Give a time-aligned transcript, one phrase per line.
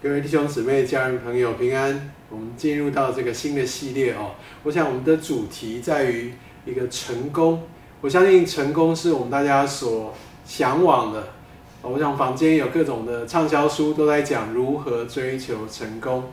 [0.00, 2.12] 各位弟兄姊妹、家人朋友平安。
[2.30, 4.30] 我们进入到这个新的系列哦，
[4.62, 6.32] 我想我们的主题在于
[6.64, 7.64] 一个成功。
[8.00, 10.14] 我相信成功是我们大家所
[10.46, 11.30] 向往的。
[11.82, 16.30] 我想房间有各种的畅销书都在讲如何追求成功。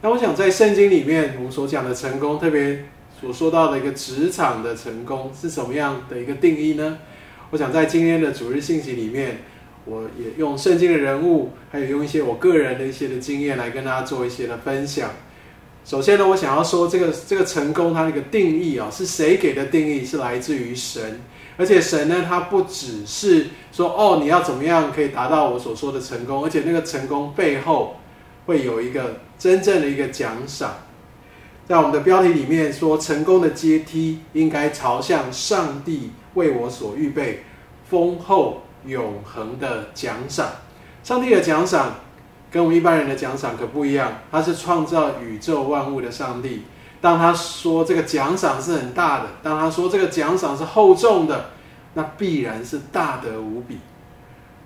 [0.00, 2.84] 那我想在圣经里面，我们所讲的成功，特别
[3.20, 6.98] 所说到的一个职场的成功是什么样的一个定义呢？
[7.50, 9.38] 我想在今天的主日信息里面。
[9.86, 15.10] 我也用圣经的人物，还有用一些我个人的一些的经验来跟大家做一些的分享。
[15.84, 20.02] 首先呢，我想要说这个这个成功它的一个定义啊，是谁给的定义？
[20.02, 21.20] 是来自于神，
[21.58, 27.96] 而且神呢，他不只是说哦，你要怎么样可以达到我所说的成功，而且那个成功背后
[28.46, 30.74] 会有一个真正的一个奖赏。
[31.68, 37.42] 在我们的标题里面说，成功的阶梯应该朝向上帝为我所预备
[37.90, 38.62] 丰厚。
[38.86, 40.48] 永恒的奖赏，
[41.02, 41.94] 上帝的奖赏
[42.50, 44.12] 跟我们一般人的奖赏可不一样。
[44.30, 46.62] 他是创造宇宙万物的上帝。
[47.00, 51.50] 当他说这个奖赏是很大的，当他说这个奖赏是厚重的，
[51.92, 53.78] 那必然是大得无比。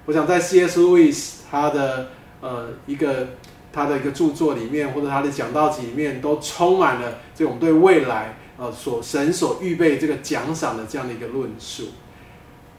[0.06, 0.80] 我想在 C.S.
[0.80, 2.10] Lewis 他的
[2.40, 3.28] 呃一个
[3.72, 11.88] 他的一个著作里面，或者他的讲道集里面，都充满了这种对未来呃所神所预备这个奖赏的这样的一个论述。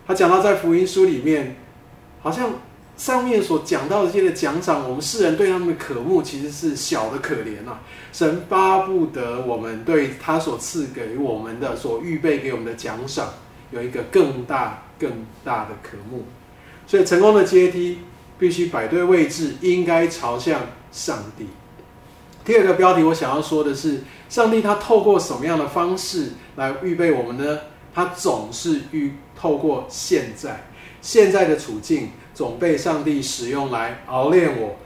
[0.09, 1.55] 他讲到在福音书里面，
[2.19, 2.49] 好像
[2.97, 7.79] 上面所讲到的这些奖赏，我们世人对他们的渴慕其实是小的可怜啊！
[8.11, 13.29] 神巴不得我们对他所赐给我们的、所预备给我们的奖赏，
[13.69, 15.11] 有一个更大、更
[15.43, 16.25] 大的渴慕。
[16.87, 17.99] 所以，成功的阶梯
[18.39, 20.59] 必须摆对位置，应该朝向
[20.91, 21.45] 上帝。
[22.43, 27.59] 第二个标题，我想要说的是，上帝他透过什么样的方式来预备我们呢？
[27.93, 30.63] 他总是预透过现在
[31.01, 34.77] 现在的处境，总被上帝使用来熬练我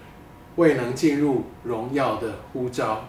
[0.55, 3.07] 未能进入荣耀的呼召。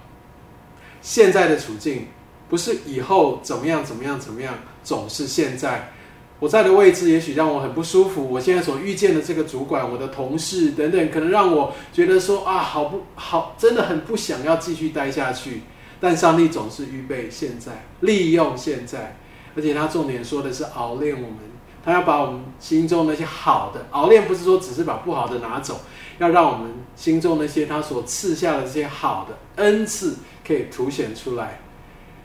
[1.02, 2.06] 现在的处境
[2.48, 5.92] 不是以后怎么样怎么样怎么样，总是现在
[6.40, 8.26] 我在的位置，也许让我很不舒服。
[8.28, 15.62] 我现在所遇见的这个主管、我的同事等等，可能让我觉得说啊，好不好，真的很不想要继续待下去。
[16.00, 19.16] 但上帝总是预备现在，利用现在。
[19.56, 21.38] 而且他重点说的是熬练我们，
[21.84, 25.80] 他要把我们心中那些好的熬练，不是说只是把不好的拿走，
[26.18, 31.60] 要让我们心中那些他所赐下的这些好的恩赐可以凸显出来。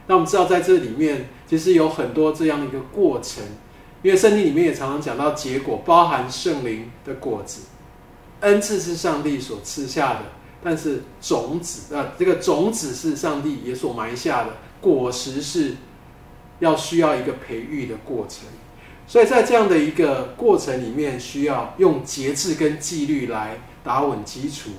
[0.08, 3.44] 那我们知道在这里面其实有很多这样一个过程，
[4.02, 7.62] 因为圣经里面也常常讲到结果，包含圣灵的果子，
[8.40, 10.22] 恩赐是上帝所赐下的，
[10.64, 15.76] 但是种子啊，这个种子是上帝也所埋下的，果实是。
[16.60, 18.48] 要需要一个培育的过程，
[19.08, 24.70] 所以在这样的一个过程里面，需要用节制跟纪律来打稳基础，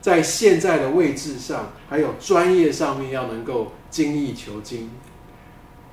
[0.00, 4.90] 在现在的位置上，还有专业上面要能够精益求精。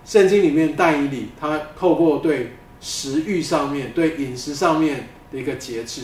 [0.04, 6.04] 圣经里面但以理，他透过对食欲上面、对饮食上面的一个节制。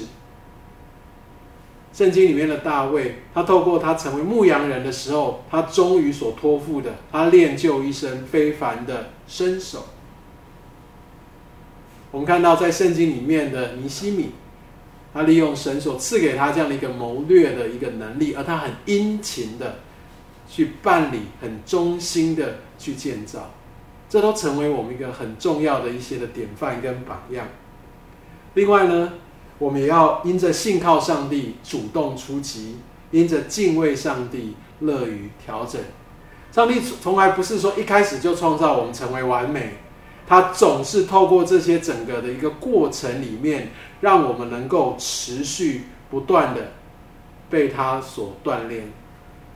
[1.93, 9.85] 圣经里面的大卫，他透过他成为牧羊人的时候，他终于所托付的，他练就一身非凡的身手。
[12.11, 14.31] 我们看到在圣经里面的尼西米，
[15.13, 19.79] 他利用神所赐给他这样的一个谋略的一个能力，而他很殷勤的
[20.49, 23.51] 去办理，很忠心的去建造，
[24.09, 27.45] 这都成为我们一个很重要的一些的典范跟榜样。
[28.53, 29.11] 另外呢？
[29.61, 32.77] 我们也要因着信靠上帝主动出击，
[33.11, 35.79] 因着敬畏上帝乐于调整。
[36.51, 39.75] 上帝从来不是说一开始就创造我们成为完美，
[40.27, 43.69] 他总是透过这些整个的一个过程里面，
[43.99, 46.71] 让我们能够持续不断的
[47.47, 48.91] 被他所锻炼。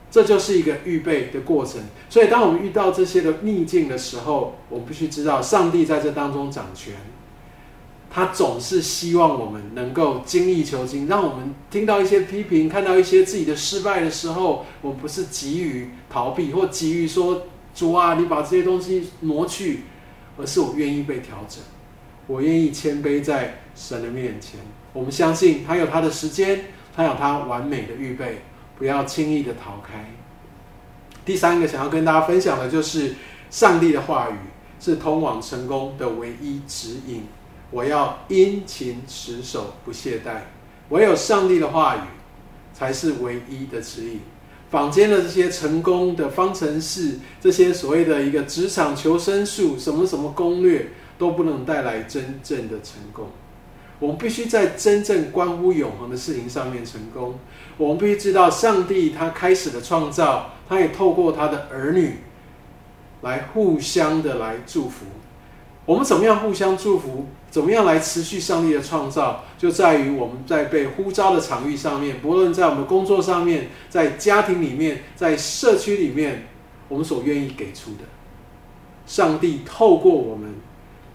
[0.08, 1.80] 这就是一个预备的过程。
[2.08, 6.94] 所以，当我们遇到这些的逆境的时候，我们必须知道上帝在这当中掌权。
[8.10, 17.42] 他总是希望我们能够精益求精，让我们听到一些批评，看到一些自己的失败的时候，我们不是急于逃避或急于说
[17.74, 19.82] 主啊，你把这些东西挪去，
[20.38, 21.62] 而是我愿意被调整，
[22.26, 24.60] 我愿意谦卑在神的面前。
[24.94, 26.64] 我们相信他有他的时间，
[26.94, 28.40] 他有他完美的预备，
[28.78, 30.10] 不要轻易的逃开。
[31.22, 33.14] 第三个想要跟大家分享的就是
[33.50, 34.34] 上帝的话语
[34.80, 37.24] 是通往成功的唯一指引。
[37.70, 40.40] 我要殷勤持守，不懈怠。
[40.90, 42.00] 唯有上帝的话语
[42.72, 44.20] 才是唯一的指引。
[44.70, 53.28] 坊间的这些成功的方程式，这些所谓的一个职场求生术，什么什么攻略，都不能带来真正的成功。
[53.98, 57.38] 我们必须在真正关乎永恒的事情上面成功。
[57.76, 62.18] 我们必须知道，上帝他开始的创造，他也透过他的儿女
[63.22, 65.06] 来互相的来祝福。
[65.86, 67.26] 我们怎么样互相祝福？
[67.48, 69.44] 怎么样来持续上帝的创造？
[69.56, 76.48] 就在于我们在被呼召的场域上面，不论在我们工作上面，在家庭里面，在社区里面，
[76.88, 78.00] 我们所愿意给出的。
[79.06, 80.56] 上帝透过我们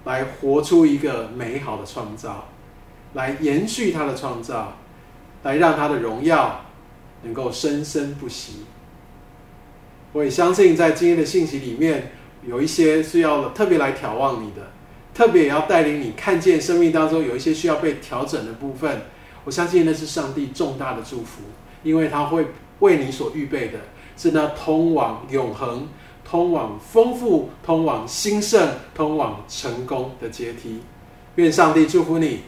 [0.06, 2.48] 来活出一个美好的创造，
[3.14, 4.78] 来延续他的创造，
[5.44, 6.62] 来让他的荣耀
[7.24, 8.64] 能够生生不息。
[10.14, 12.14] 我也相信，在今天的信息里面。
[12.46, 14.72] 有一些是要特别来眺望你的，
[15.14, 19.02] 特别也要带领你看见生命当中有一些需要被调整的部分。
[19.44, 21.42] 我相信那是上帝重大的祝福，
[21.84, 22.48] 因为他会
[22.80, 23.80] 为你所预备的
[24.16, 25.88] 是那通往永恒、
[26.24, 30.82] 通往丰富、通往兴盛、通往成功的阶梯。
[31.36, 32.42] 愿上帝祝福你。